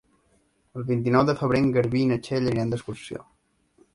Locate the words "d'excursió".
2.75-3.23